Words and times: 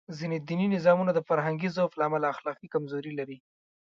ځینې 0.17 0.37
دیني 0.47 0.67
نظامونه 0.75 1.11
د 1.13 1.19
فرهنګي 1.27 1.69
ضعف 1.75 1.91
له 1.97 2.03
امله 2.07 2.25
اخلاقي 2.33 2.67
کمزوري 2.73 3.11
لري. 3.19 3.37